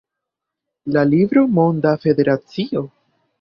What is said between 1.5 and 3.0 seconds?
Monda Federacio?